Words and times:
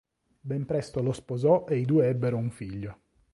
Ben 0.39 0.65
presto 0.65 1.03
lo 1.03 1.13
sposò 1.13 1.67
e 1.67 1.77
i 1.77 1.85
due 1.85 2.07
ebbero 2.07 2.35
un 2.35 2.49
figlio. 2.49 3.01